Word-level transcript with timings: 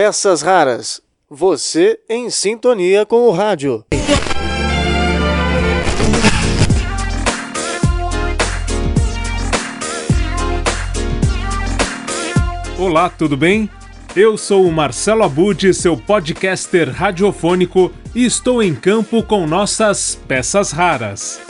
peças 0.00 0.42
raras. 0.42 1.02
Você 1.28 1.98
em 2.08 2.30
sintonia 2.30 3.04
com 3.04 3.26
o 3.26 3.32
rádio. 3.32 3.84
Olá, 12.78 13.10
tudo 13.10 13.36
bem? 13.36 13.68
Eu 14.14 14.38
sou 14.38 14.68
o 14.68 14.70
Marcelo 14.70 15.24
Abud, 15.24 15.74
seu 15.74 15.96
podcaster 15.96 16.88
radiofônico, 16.92 17.92
e 18.14 18.24
estou 18.24 18.62
em 18.62 18.76
campo 18.76 19.20
com 19.24 19.48
nossas 19.48 20.14
peças 20.28 20.70
raras. 20.70 21.40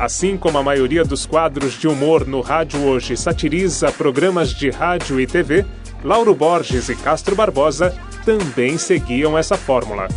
Assim 0.00 0.38
como 0.38 0.56
a 0.56 0.62
maioria 0.62 1.04
dos 1.04 1.26
quadros 1.26 1.78
de 1.78 1.86
humor 1.86 2.26
no 2.26 2.40
rádio 2.40 2.80
hoje 2.80 3.14
satiriza 3.14 3.92
programas 3.92 4.52
de 4.52 4.70
rádio 4.70 5.20
e 5.20 5.26
TV, 5.28 5.66
Lauro 6.04 6.34
Borges 6.34 6.88
e 6.88 6.96
Castro 6.96 7.36
Barbosa 7.36 7.94
também 8.24 8.76
seguiam 8.78 9.36
essa 9.36 9.56
fórmula. 9.56 10.08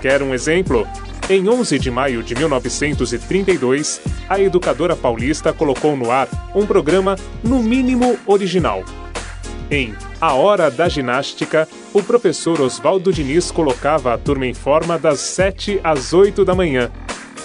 Quer 0.00 0.22
um 0.22 0.34
exemplo? 0.34 0.86
Em 1.28 1.48
11 1.48 1.78
de 1.78 1.90
maio 1.90 2.22
de 2.22 2.34
1932, 2.34 4.00
a 4.28 4.40
educadora 4.40 4.96
paulista 4.96 5.52
colocou 5.52 5.96
no 5.96 6.10
ar 6.10 6.28
um 6.54 6.66
programa 6.66 7.16
no 7.42 7.62
mínimo 7.62 8.18
original. 8.26 8.84
Em 9.70 9.94
A 10.20 10.34
Hora 10.34 10.70
da 10.70 10.88
Ginástica, 10.88 11.68
o 11.94 12.02
professor 12.02 12.60
Oswaldo 12.60 13.12
Diniz 13.12 13.50
colocava 13.50 14.12
a 14.12 14.18
turma 14.18 14.46
em 14.46 14.52
forma 14.52 14.98
das 14.98 15.20
7 15.20 15.80
às 15.82 16.12
8 16.12 16.44
da 16.44 16.54
manhã. 16.54 16.90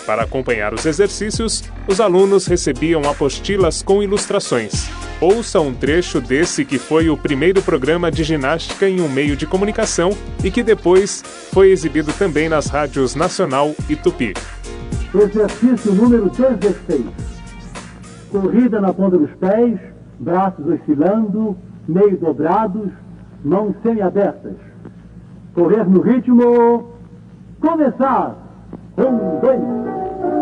Para 0.08 0.24
acompanhar 0.24 0.74
os 0.74 0.86
exercícios, 0.86 1.70
os 1.86 2.00
alunos 2.00 2.48
recebiam 2.48 3.02
apostilas 3.02 3.84
com 3.84 4.02
ilustrações. 4.02 4.90
Ouça 5.20 5.60
um 5.60 5.74
trecho 5.74 6.22
desse 6.22 6.64
que 6.64 6.80
foi 6.80 7.10
o 7.10 7.18
primeiro 7.18 7.62
programa 7.62 8.10
de 8.10 8.24
ginástica 8.24 8.88
em 8.88 9.02
um 9.02 9.10
meio 9.10 9.36
de 9.36 9.46
comunicação 9.46 10.12
e 10.42 10.50
que 10.50 10.64
depois 10.64 11.22
foi 11.52 11.72
exibido 11.72 12.14
também 12.14 12.48
nas 12.48 12.68
rádios 12.68 13.16
Nacional 13.16 13.76
e 13.90 13.98
Tupi. 13.98 14.34
Exercício 15.14 15.94
número 15.94 16.30
16. 16.30 17.04
Corrida 18.32 18.80
na 18.80 18.94
ponta 18.94 19.18
dos 19.18 19.32
pés, 19.32 19.78
braços 20.20 20.66
oscilando, 20.68 21.58
meio 21.86 22.16
dobrados, 22.18 22.92
mãos 23.44 23.76
semi-abertas. 23.84 24.56
Correr 25.54 25.84
no 25.84 26.00
ritmo. 26.00 26.94
Começar! 27.60 28.47
Um, 28.98 29.40
dois. 29.42 29.62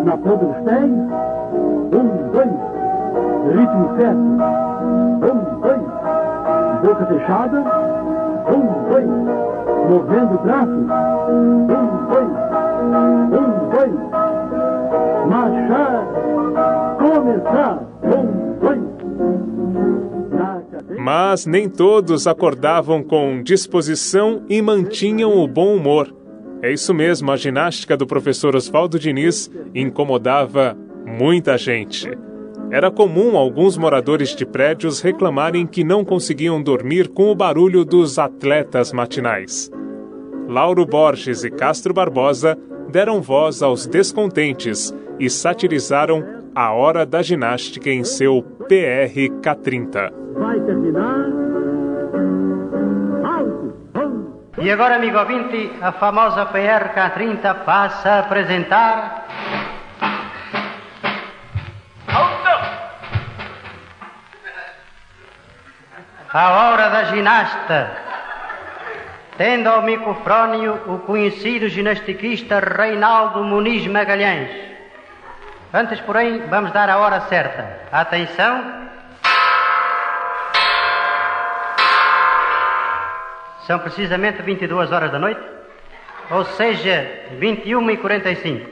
Na 0.06 0.18
ponta 0.18 0.46
dos 0.46 0.56
pés. 0.64 0.92
Um, 1.92 2.08
dois. 2.32 2.54
Ritmo 3.54 3.86
certo. 3.98 4.26
Um, 5.26 5.40
dois. 5.60 5.84
Boca 6.82 7.06
fechada. 7.06 7.60
Um, 8.48 8.64
dois. 8.90 9.10
Movendo 9.90 10.36
o 10.36 10.40
braço. 10.40 10.72
Um, 11.70 11.86
dois. 12.08 12.32
Um, 13.34 13.50
dois. 13.72 13.96
Marchar. 15.30 16.08
Começar. 16.98 17.76
Um, 18.04 18.26
dois. 18.62 18.86
Mas 20.98 21.46
nem 21.46 21.68
todos 21.70 22.26
acordavam 22.26 23.04
com 23.04 23.44
disposição 23.44 24.44
e 24.48 24.62
mantinham 24.62 25.38
o 25.38 25.48
bom 25.48 25.76
humor. 25.76 26.25
É 26.66 26.72
isso 26.72 26.96
mesmo, 26.96 27.32
a 27.32 27.38
ginástica 27.38 27.96
do 27.96 28.08
professor 28.08 28.56
Oswaldo 28.56 28.98
Diniz 28.98 29.52
incomodava 29.76 30.76
muita 31.06 31.60
gente. 31.60 32.10
Era 32.72 32.90
comum 32.90 33.38
alguns 33.38 33.78
moradores 33.78 34.36
de 34.36 34.48
prédios 34.48 35.00
reclamarem 35.00 35.68
que 35.68 35.84
não 35.84 36.04
conseguiam 36.04 36.60
dormir 36.60 37.10
com 37.10 37.30
o 37.30 37.36
barulho 37.36 37.86
dos 37.86 38.18
atletas 38.18 38.92
matinais. 38.92 39.70
Lauro 40.48 40.88
Borges 40.88 41.44
e 41.44 41.52
Castro 41.52 41.94
Barbosa 41.94 42.58
deram 42.90 43.22
voz 43.22 43.62
aos 43.62 43.86
descontentes 43.86 44.92
e 45.20 45.30
satirizaram 45.30 46.26
a 46.56 46.74
hora 46.74 47.06
da 47.06 47.22
ginástica 47.22 47.92
em 47.92 48.04
seu 48.04 48.42
PRK-30. 48.68 50.12
Vai 50.34 50.60
terminar. 50.62 51.45
E 54.58 54.72
agora, 54.72 54.96
amigo 54.96 55.20
ouvinte, 55.20 55.70
a 55.82 55.92
famosa 55.92 56.46
PRK-30 56.46 57.66
passa 57.66 58.10
a 58.12 58.20
apresentar. 58.20 59.26
A 66.32 66.52
hora 66.52 66.90
da 66.90 67.04
ginasta. 67.06 67.92
Tendo 69.38 69.68
ao 69.68 69.82
microfónio 69.82 70.84
o 70.88 71.00
conhecido 71.00 71.68
ginastiquista 71.68 72.60
Reinaldo 72.60 73.44
Muniz 73.44 73.86
Magalhães. 73.88 74.50
Antes, 75.74 76.00
porém, 76.00 76.48
vamos 76.48 76.72
dar 76.72 76.90
a 76.90 76.98
hora 76.98 77.20
certa. 77.22 77.82
Atenção. 77.92 78.86
São 83.66 83.80
precisamente 83.80 84.42
22 84.44 84.92
horas 84.92 85.12
da 85.12 85.18
noite, 85.18 85.42
ou 86.30 86.46
seja, 86.46 87.26
21 87.40 87.92
e 87.92 87.98
45. 87.98 88.70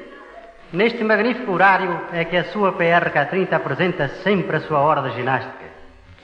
Neste 0.72 1.04
magnífico 1.04 1.52
horário 1.52 2.00
é 2.12 2.24
que 2.26 2.38
a 2.38 2.44
sua 2.46 2.72
PRK-30 2.72 3.54
apresenta 3.54 4.08
sempre 4.08 4.58
a 4.58 4.62
sua 4.62 4.80
hora 4.80 5.10
de 5.10 5.16
ginástica. 5.16 5.66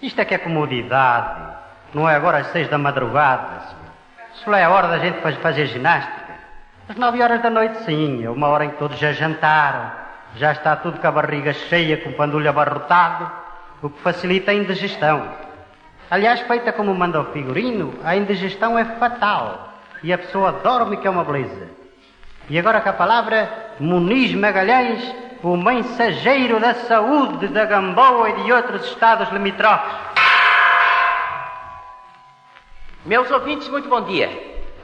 Isto 0.02 0.22
é 0.22 0.26
que 0.26 0.36
é 0.36 0.38
comodidade, 0.38 1.58
não 1.94 2.08
é 2.08 2.16
agora 2.16 2.40
às 2.40 2.48
seis 2.48 2.68
da 2.68 2.78
madrugada. 2.78 3.62
Isso 4.36 4.54
é 4.54 4.64
a 4.64 4.70
hora 4.70 4.88
da 4.88 5.00
gente 5.00 5.20
fazer 5.38 5.66
ginástica. 5.66 6.34
Às 6.88 6.96
nove 6.96 7.22
horas 7.22 7.42
da 7.42 7.50
noite, 7.50 7.84
sim, 7.84 8.24
é 8.24 8.30
uma 8.30 8.48
hora 8.48 8.66
em 8.66 8.70
que 8.70 8.78
todos 8.78 8.98
já 8.98 9.12
jantaram, 9.12 9.92
já 10.36 10.52
está 10.52 10.76
tudo 10.76 11.00
com 11.00 11.08
a 11.08 11.12
barriga 11.12 11.54
cheia, 11.54 11.98
com 11.98 12.10
o 12.10 12.14
pandulho 12.14 12.50
abarrotado, 12.50 13.32
o 13.82 13.90
que 13.90 14.00
facilita 14.02 14.52
a 14.52 14.54
indigestão. 14.54 15.49
Aliás, 16.12 16.40
feita 16.42 16.74
como 16.74 16.96
manda 16.96 17.22
o 17.22 17.26
figurino, 17.26 17.94
a 18.04 18.16
indigestão 18.16 18.78
é 18.78 18.84
fatal 18.84 19.74
e 20.02 20.12
a 20.12 20.18
pessoa 20.18 20.52
dorme 20.52 20.98
que 20.98 21.06
é 21.06 21.10
uma 21.10 21.24
beleza. 21.24 21.70
E 22.50 22.58
agora 22.58 22.82
com 22.82 22.90
a 22.90 22.94
palavra 22.94 23.48
Muniz 23.80 24.34
Magalhães, 24.34 25.16
o 25.44 25.56
mensageiro 25.56 26.60
da 26.60 26.74
saúde 26.74 27.48
da 27.50 27.64
Gamboa 27.66 28.30
e 28.32 28.44
de 28.44 28.52
outros 28.52 28.86
estados 28.86 29.30
limítrofes. 29.30 29.94
Meus 33.06 33.30
ouvintes, 33.30 33.70
muito 33.70 33.88
bom 33.88 34.02
dia. 34.02 34.30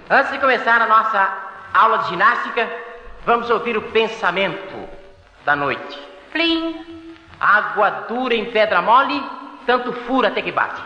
Antes 0.07 0.31
de 0.31 0.37
começar 0.37 0.79
a 0.79 0.85
nossa 0.85 1.33
aula 1.73 1.97
de 1.99 2.09
ginástica, 2.09 2.69
vamos 3.25 3.49
ouvir 3.49 3.75
o 3.75 3.81
pensamento 3.81 4.87
da 5.43 5.55
noite. 5.55 5.99
Plim! 6.31 6.85
Água 7.39 7.89
dura 8.07 8.35
em 8.35 8.45
pedra 8.45 8.81
mole, 8.81 9.21
tanto 9.65 9.91
fura 9.91 10.27
até 10.27 10.41
que 10.41 10.51
bate. 10.51 10.81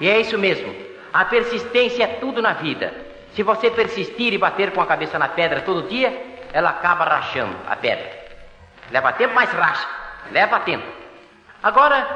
E 0.00 0.08
é 0.08 0.20
isso 0.20 0.38
mesmo. 0.38 0.74
A 1.12 1.24
persistência 1.24 2.04
é 2.04 2.06
tudo 2.06 2.42
na 2.42 2.52
vida. 2.52 2.92
Se 3.34 3.42
você 3.42 3.70
persistir 3.70 4.32
e 4.32 4.38
bater 4.38 4.72
com 4.72 4.80
a 4.80 4.86
cabeça 4.86 5.18
na 5.18 5.28
pedra 5.28 5.62
todo 5.62 5.88
dia, 5.88 6.36
ela 6.52 6.70
acaba 6.70 7.04
rachando 7.04 7.56
a 7.68 7.76
pedra. 7.76 8.10
Leva 8.90 9.12
tempo, 9.12 9.34
mas 9.34 9.50
racha. 9.50 9.86
Leva 10.30 10.60
tempo. 10.60 10.86
Agora, 11.62 12.06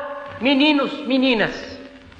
meninos, 0.40 0.92
meninas, 1.06 1.78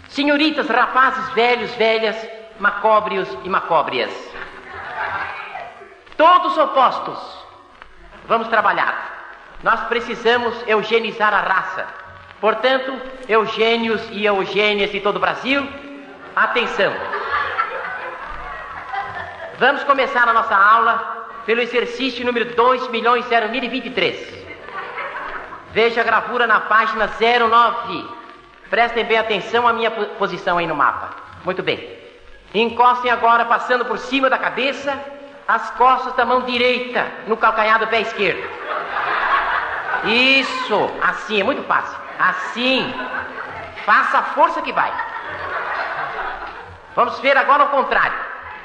senhoritas, 0.09 0.69
rapazes, 0.69 1.29
velhos, 1.31 1.75
velhas, 1.77 2.17
macóbrios 2.59 3.29
e 3.45 3.49
macóbrias. 3.49 4.13
Todos 6.17 6.59
opostos. 6.59 7.19
Vamos 8.27 8.49
trabalhar. 8.49 9.19
Nós 9.63 9.81
precisamos 9.85 10.55
eugenizar 10.67 11.33
a 11.33 11.41
raça. 11.41 12.00
Portanto, 12.41 12.99
Eugênios 13.29 14.01
e 14.11 14.25
Eugênias 14.25 14.91
de 14.91 15.01
todo 15.01 15.17
o 15.17 15.21
Brasil, 15.21 15.67
atenção. 16.35 16.93
Vamos 19.59 19.85
começar 19.85 20.27
a 20.27 20.33
nossa 20.33 20.57
aula 20.57 21.29
pelo 21.45 21.61
exercício 21.61 22.25
número 22.25 22.55
2.000.023. 22.55 24.41
Veja 25.73 26.01
a 26.01 26.05
gravura 26.05 26.47
na 26.47 26.61
página 26.61 27.09
09. 27.09 28.05
Prestem 28.71 29.05
bem 29.05 29.19
atenção 29.19 29.69
à 29.69 29.73
minha 29.73 29.91
posição 29.91 30.57
aí 30.57 30.67
no 30.67 30.75
mapa. 30.75 31.11
Muito 31.45 31.63
bem. 31.63 31.99
Encostem 32.55 33.11
agora, 33.11 33.45
passando 33.45 33.85
por 33.85 33.99
cima 33.99 34.31
da 34.31 34.39
cabeça, 34.39 34.99
as 35.47 35.71
costas 35.73 36.15
da 36.15 36.25
mão 36.25 36.43
direita 36.43 37.07
no 37.27 37.37
calcanhar 37.37 37.79
do 37.79 37.87
pé 37.87 38.01
esquerdo. 38.01 38.43
Isso, 40.05 40.91
assim, 41.03 41.41
é 41.41 41.45
muito 41.45 41.63
fácil. 41.65 42.10
Assim. 42.21 42.95
Faça 43.85 44.19
a 44.19 44.23
força 44.23 44.61
que 44.61 44.73
vai. 44.73 44.93
Vamos 46.95 47.19
ver 47.21 47.37
agora 47.37 47.65
o 47.65 47.69
contrário. 47.69 48.19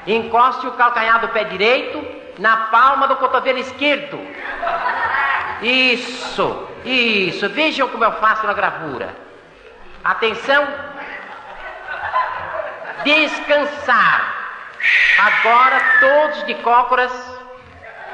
Encoste 0.06 0.66
o 0.66 0.72
calcanhar 0.72 1.20
do 1.20 1.28
pé 1.28 1.44
direito 1.44 2.04
na 2.38 2.56
palma 2.68 3.08
do 3.08 3.16
cotovelo 3.16 3.58
esquerdo. 3.58 4.20
Isso, 5.62 6.68
isso. 6.84 7.48
Vejam 7.48 7.88
como 7.88 8.04
eu 8.04 8.12
faço 8.12 8.46
na 8.46 8.52
gravura. 8.52 9.16
Atenção, 10.04 10.66
descansar. 13.04 14.34
Agora 15.18 15.80
todos 15.98 16.46
de 16.46 16.54
cócoras, 16.56 17.12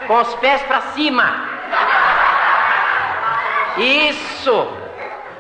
com 0.06 0.20
os 0.20 0.34
pés 0.36 0.62
para 0.62 0.80
cima. 0.92 1.48
Isso. 3.76 4.81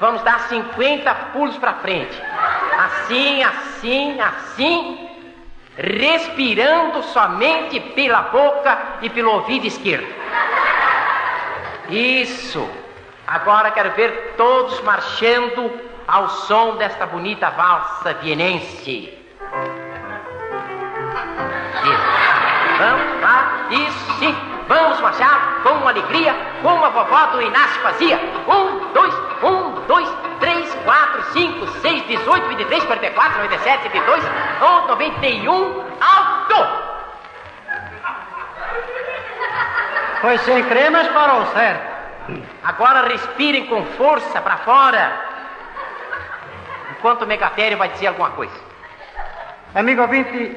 Vamos 0.02 0.20
dar 0.22 0.40
50 0.48 1.14
pulos 1.32 1.56
para 1.58 1.74
frente. 1.74 2.20
Assim, 2.76 3.40
assim, 3.40 4.20
assim. 4.20 5.08
Respirando 5.76 7.04
somente 7.04 7.78
pela 7.78 8.22
boca 8.22 8.76
e 9.00 9.08
pelo 9.08 9.30
ouvido 9.30 9.64
esquerdo. 9.64 10.12
Isso. 11.88 12.68
Agora 13.28 13.70
quero 13.70 13.92
ver 13.92 14.34
todos 14.36 14.80
marchando 14.80 15.70
ao 16.08 16.28
som 16.28 16.74
desta 16.78 17.06
bonita 17.06 17.50
valsa 17.50 18.12
vienense. 18.14 19.16
Vamos 22.76 23.20
lá, 23.20 23.66
isso 23.70 24.12
sim. 24.18 24.36
Vamos 24.66 25.00
marchar 25.00 25.60
com 25.62 25.86
alegria, 25.86 26.34
como 26.60 26.84
a 26.84 26.88
vovó 26.88 27.26
do 27.26 27.40
Inácio 27.40 27.80
fazia. 27.82 28.18
Um, 28.48 28.92
dois, 28.92 29.31
um, 29.82 29.86
dois, 29.86 30.08
três, 30.40 30.74
quatro, 30.84 31.22
cinco, 31.32 31.66
seis, 31.80 32.02
dezoito, 32.06 32.48
vinte 32.48 32.60
e 32.60 32.64
três, 32.66 32.84
quarenta 32.84 33.06
e 33.06 33.10
quatro, 33.10 33.36
noventa 33.36 33.54
e 33.54 33.58
sete, 33.60 33.84
noventa 33.84 33.98
e 33.98 34.06
dois, 34.06 34.24
noventa 34.88 35.26
e 35.26 35.48
um, 35.48 35.84
alto! 36.00 36.92
Foi 40.20 40.38
sem 40.38 40.64
cremas, 40.64 41.08
parou 41.08 41.46
certo. 41.46 41.92
Agora 42.62 43.08
respirem 43.08 43.66
com 43.66 43.84
força 43.84 44.40
para 44.40 44.58
fora. 44.58 45.12
Enquanto 46.92 47.22
o 47.22 47.26
megatério 47.26 47.76
vai 47.76 47.88
dizer 47.88 48.06
alguma 48.06 48.30
coisa. 48.30 48.54
Amigo 49.74 50.02
ouvinte, 50.02 50.56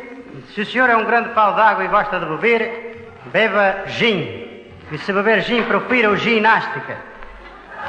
se 0.54 0.62
o 0.62 0.66
senhor 0.66 0.88
é 0.90 0.96
um 0.96 1.06
grande 1.06 1.30
pau 1.30 1.54
d'água 1.54 1.84
e 1.84 1.88
gosta 1.88 2.20
de 2.20 2.26
beber, 2.28 3.12
beba 3.26 3.88
gin. 3.88 4.70
E 4.92 4.98
se 5.00 5.12
beber 5.12 5.42
gin, 5.42 5.64
profira 5.64 6.12
o 6.12 6.16
ginástica. 6.16 6.98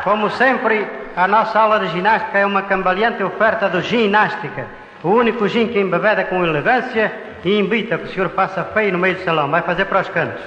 Como 0.02 0.30
sempre, 0.30 0.88
a 1.16 1.26
nossa 1.26 1.58
aula 1.58 1.80
de 1.80 1.88
ginástica 1.88 2.38
é 2.38 2.44
uma 2.44 2.60
cambaleante 2.62 3.22
oferta 3.22 3.70
do 3.70 3.80
ginástica. 3.80 4.66
O 5.02 5.08
único 5.08 5.48
gin 5.48 5.68
que 5.68 5.80
embebeda 5.80 6.24
com 6.24 6.44
elegância 6.44 7.10
e 7.42 7.58
invita 7.58 7.96
que 7.96 8.04
o 8.04 8.08
senhor 8.08 8.28
faça 8.30 8.62
feio 8.64 8.92
no 8.92 8.98
meio 8.98 9.14
do 9.14 9.24
salão. 9.24 9.50
Vai 9.50 9.62
fazer 9.62 9.86
para 9.86 10.02
os 10.02 10.10
cantos. 10.10 10.42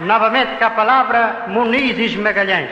Novamente 0.00 0.56
com 0.56 0.64
a 0.64 0.70
palavra 0.70 1.44
Muniz 1.48 2.16
Magalhães. 2.16 2.70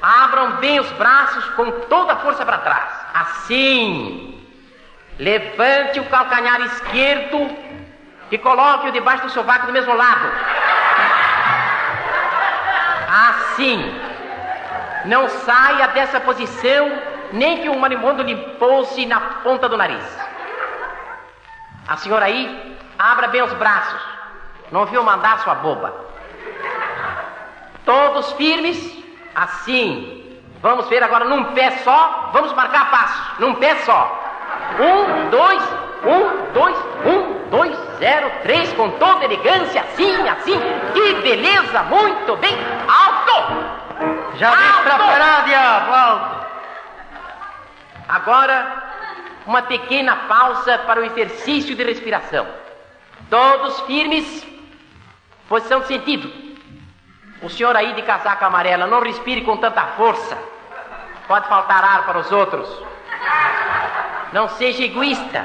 Abram 0.00 0.52
bem 0.58 0.78
os 0.78 0.88
braços 0.92 1.44
com 1.56 1.68
toda 1.88 2.12
a 2.12 2.16
força 2.16 2.46
para 2.46 2.58
trás. 2.58 2.88
Assim. 3.12 4.27
Levante 5.18 5.98
o 6.00 6.04
calcanhar 6.06 6.60
esquerdo 6.62 7.50
e 8.30 8.38
coloque-o 8.38 8.92
debaixo 8.92 9.24
do 9.24 9.30
sovaco 9.30 9.66
do 9.66 9.72
mesmo 9.72 9.94
lado. 9.94 10.30
Assim. 13.08 14.00
Não 15.04 15.28
saia 15.28 15.88
dessa 15.88 16.20
posição 16.20 17.00
nem 17.32 17.62
que 17.62 17.68
um 17.68 17.78
marimbondo 17.78 18.22
lhe 18.22 18.36
pousse 18.58 19.06
na 19.06 19.20
ponta 19.20 19.68
do 19.68 19.76
nariz. 19.76 20.04
A 21.86 21.96
senhora 21.96 22.26
aí, 22.26 22.76
abra 22.98 23.28
bem 23.28 23.42
os 23.42 23.52
braços. 23.54 24.00
Não 24.70 24.86
viu 24.86 25.02
mandar 25.02 25.38
sua 25.38 25.54
boba. 25.54 25.94
Todos 27.84 28.32
firmes, 28.32 28.78
assim. 29.34 30.40
Vamos 30.60 30.88
ver 30.88 31.02
agora 31.02 31.24
num 31.24 31.44
pé 31.54 31.70
só. 31.78 32.30
Vamos 32.32 32.52
marcar 32.52 32.90
passos. 32.90 33.38
Num 33.38 33.54
pé 33.54 33.76
só. 33.76 34.17
Um, 34.78 35.30
dois, 35.30 35.62
um, 36.04 36.52
dois, 36.52 36.76
um, 37.04 37.50
dois, 37.50 37.76
zero, 37.98 38.30
três, 38.42 38.72
com 38.74 38.90
toda 38.92 39.24
elegância, 39.24 39.80
assim, 39.80 40.28
assim. 40.28 40.60
Que 40.92 41.14
beleza, 41.14 41.82
muito 41.84 42.36
bem. 42.36 42.56
Alto! 42.86 44.36
Já 44.36 44.54
disse 44.54 44.82
para 44.82 44.98
parar, 44.98 45.44
diabo, 45.44 45.92
alto. 45.92 46.46
Agora, 48.08 48.88
uma 49.46 49.62
pequena 49.62 50.14
pausa 50.28 50.78
para 50.78 51.00
o 51.00 51.04
exercício 51.04 51.74
de 51.74 51.82
respiração. 51.82 52.46
Todos 53.28 53.80
firmes, 53.80 54.46
posição 55.48 55.80
de 55.80 55.88
sentido. 55.88 56.32
O 57.42 57.48
senhor 57.50 57.76
aí 57.76 57.92
de 57.94 58.02
casaca 58.02 58.46
amarela, 58.46 58.86
não 58.86 59.00
respire 59.00 59.42
com 59.42 59.56
tanta 59.56 59.82
força. 59.96 60.38
Pode 61.26 61.46
faltar 61.48 61.84
ar 61.84 62.06
para 62.06 62.18
os 62.18 62.32
outros. 62.32 62.68
Não 64.32 64.48
seja 64.48 64.84
egoísta. 64.84 65.44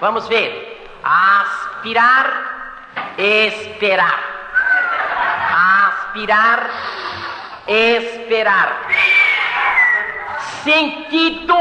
Vamos 0.00 0.26
ver. 0.28 0.88
Aspirar, 1.02 2.26
esperar. 3.18 4.20
Aspirar, 5.88 6.70
esperar 7.66 8.80
sentido. 10.62 11.54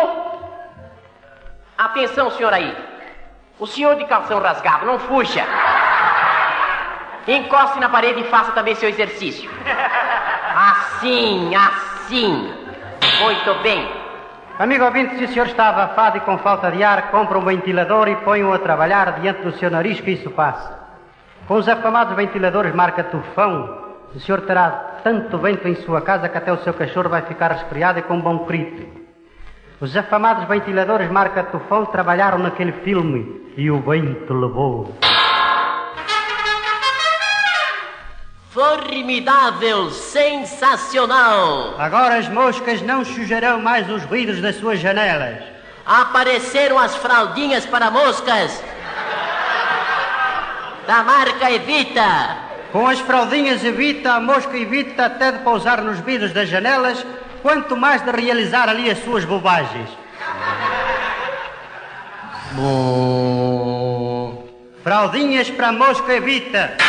Atenção, 1.78 2.32
senhor 2.32 2.54
aí. 2.54 2.76
O 3.58 3.68
senhor 3.68 3.96
de 3.96 4.06
calção 4.06 4.40
rasgado, 4.42 4.86
não 4.86 5.00
fuja. 5.00 5.46
Encoste 7.28 7.80
na 7.80 7.90
parede 7.90 8.22
e 8.22 8.26
faça 8.26 8.52
também 8.54 8.76
seu 8.76 8.90
exercício. 8.90 9.50
Assim, 10.56 11.54
assim. 11.56 12.54
Muito 13.22 13.54
bem. 13.62 13.99
Amigo 14.60 14.84
ouvinte, 14.84 15.16
se 15.16 15.24
o 15.24 15.28
senhor 15.30 15.48
está 15.48 15.70
abafado 15.70 16.18
e 16.18 16.20
com 16.20 16.38
falta 16.38 16.70
de 16.70 16.84
ar, 16.84 17.12
compra 17.12 17.40
um 17.40 17.46
ventilador 17.46 18.10
e 18.10 18.18
põe-o 18.18 18.52
a 18.52 18.60
trabalhar 18.60 19.22
diante 19.22 19.42
do 19.42 19.54
seu 19.54 19.72
nariz 19.72 20.02
que 20.02 20.12
isso 20.12 20.30
passa. 20.32 20.78
Com 21.48 21.54
os 21.54 21.70
afamados 21.70 22.14
ventiladores 22.14 22.76
marca 22.76 23.06
tufão, 23.06 23.86
o 24.14 24.20
senhor 24.20 24.42
terá 24.42 24.98
tanto 25.02 25.38
vento 25.38 25.66
em 25.66 25.76
sua 25.76 26.02
casa 26.02 26.28
que 26.28 26.38
até 26.38 26.52
o 26.52 26.58
seu 26.58 26.74
cachorro 26.74 27.08
vai 27.08 27.22
ficar 27.22 27.54
resfriado 27.54 28.00
e 28.00 28.02
com 28.02 28.16
um 28.16 28.22
bom 28.22 28.40
grito. 28.40 28.86
Os 29.80 29.96
afamados 29.96 30.44
ventiladores 30.44 31.10
marca 31.10 31.42
tufão 31.42 31.86
trabalharam 31.86 32.40
naquele 32.40 32.74
filme 32.74 33.54
e 33.56 33.72
o 33.72 33.80
vento 33.80 34.34
levou. 34.34 34.94
Formidável, 38.60 39.90
sensacional! 39.90 41.76
Agora 41.80 42.18
as 42.18 42.28
moscas 42.28 42.82
não 42.82 43.06
sujarão 43.06 43.62
mais 43.62 43.90
os 43.90 44.04
vidros 44.04 44.42
das 44.42 44.58
suas 44.58 44.82
janelas. 44.82 45.38
Apareceram 45.86 46.78
as 46.78 46.94
fraldinhas 46.94 47.66
para 47.66 47.90
moscas 47.90 48.62
da 50.86 51.04
marca 51.04 51.50
Evita. 51.50 52.38
Com 52.74 52.86
as 52.86 53.00
fraldinhas 53.00 53.64
Evita, 53.64 54.16
a 54.16 54.20
mosca 54.20 54.58
evita 54.58 55.06
até 55.06 55.32
de 55.32 55.40
pousar 55.40 55.82
nos 55.82 56.00
vidros 56.02 56.34
das 56.34 56.50
janelas, 56.50 57.06
quanto 57.42 57.78
mais 57.78 58.02
de 58.02 58.12
realizar 58.12 58.68
ali 58.68 58.92
as 58.92 59.02
suas 59.06 59.24
bobagens. 59.24 59.90
Bom. 62.52 64.46
Fraldinhas 64.84 65.50
para 65.50 65.70
a 65.70 65.72
mosca 65.72 66.14
Evita. 66.14 66.89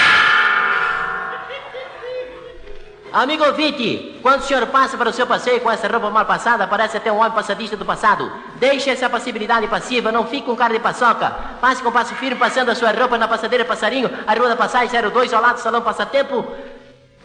Amigo 3.12 3.44
ouvinte, 3.44 4.20
quando 4.22 4.40
o 4.40 4.44
senhor 4.44 4.64
passa 4.68 4.96
para 4.96 5.10
o 5.10 5.12
seu 5.12 5.26
passeio 5.26 5.60
com 5.60 5.68
essa 5.68 5.88
roupa 5.88 6.10
mal 6.10 6.24
passada, 6.24 6.64
parece 6.68 6.96
até 6.96 7.10
um 7.10 7.18
homem 7.18 7.32
passadista 7.32 7.76
do 7.76 7.84
passado. 7.84 8.30
Deixe 8.60 8.88
essa 8.88 9.10
passibilidade 9.10 9.66
passiva, 9.66 10.12
não 10.12 10.26
fique 10.26 10.46
com 10.46 10.54
cara 10.54 10.74
de 10.74 10.78
paçoca. 10.78 11.28
Passe 11.60 11.82
com 11.82 11.90
passo 11.90 12.14
firme, 12.14 12.38
passando 12.38 12.70
a 12.70 12.74
sua 12.74 12.92
roupa 12.92 13.18
na 13.18 13.26
passadeira 13.26 13.64
Passarinho, 13.64 14.08
a 14.24 14.32
Rua 14.32 14.50
da 14.50 14.56
Passagem 14.56 14.88
02, 15.10 15.32
ao 15.32 15.42
lado 15.42 15.56
do 15.56 15.60
Salão 15.60 15.82
Passatempo, 15.82 16.46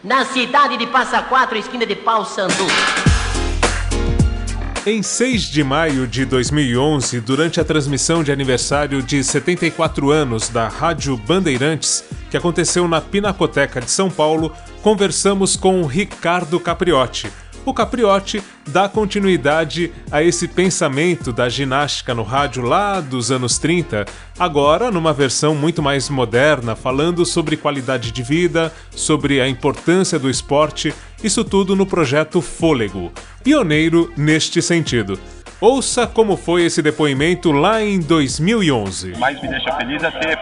na 0.02 0.24
cidade 0.24 0.76
de 0.76 0.88
Passa 0.88 1.22
Quatro, 1.22 1.56
esquina 1.56 1.86
de 1.86 1.94
Pau 1.94 2.24
Sandu. 2.24 2.66
Em 4.84 5.02
6 5.02 5.42
de 5.42 5.64
maio 5.64 6.06
de 6.06 6.24
2011, 6.24 7.20
durante 7.20 7.60
a 7.60 7.64
transmissão 7.64 8.22
de 8.22 8.30
aniversário 8.30 9.02
de 9.02 9.22
74 9.22 10.12
anos 10.12 10.48
da 10.48 10.68
Rádio 10.68 11.16
Bandeirantes, 11.16 12.04
que 12.30 12.36
aconteceu 12.36 12.86
na 12.86 13.00
Pinacoteca 13.00 13.80
de 13.80 13.90
São 13.90 14.08
Paulo, 14.08 14.52
conversamos 14.86 15.56
com 15.56 15.84
Ricardo 15.84 16.60
Capriotti. 16.60 17.28
O 17.64 17.74
Capriotti 17.74 18.40
dá 18.68 18.88
continuidade 18.88 19.92
a 20.12 20.22
esse 20.22 20.46
pensamento 20.46 21.32
da 21.32 21.48
ginástica 21.48 22.14
no 22.14 22.22
rádio 22.22 22.62
lá 22.62 23.00
dos 23.00 23.32
anos 23.32 23.58
30, 23.58 24.06
agora 24.38 24.88
numa 24.92 25.12
versão 25.12 25.56
muito 25.56 25.82
mais 25.82 26.08
moderna, 26.08 26.76
falando 26.76 27.26
sobre 27.26 27.56
qualidade 27.56 28.12
de 28.12 28.22
vida, 28.22 28.72
sobre 28.92 29.40
a 29.40 29.48
importância 29.48 30.20
do 30.20 30.30
esporte, 30.30 30.94
isso 31.20 31.42
tudo 31.42 31.74
no 31.74 31.84
projeto 31.84 32.40
Fôlego, 32.40 33.10
pioneiro 33.42 34.12
neste 34.16 34.62
sentido. 34.62 35.18
Ouça 35.58 36.06
como 36.06 36.36
foi 36.36 36.64
esse 36.64 36.82
depoimento 36.82 37.50
lá 37.50 37.80
em 37.80 37.98
2011. 37.98 39.12
O 39.12 39.18
mais 39.18 39.40
me 39.40 39.48
deixa 39.48 39.72
feliz 39.72 40.02
é 40.02 40.10
ter 40.10 40.38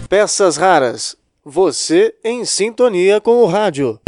Peças 0.10 0.58
raras. 0.58 1.16
Você 1.46 2.16
em 2.24 2.46
sintonia 2.46 3.22
com 3.22 3.44
o 3.44 3.46
rádio. 3.46 4.00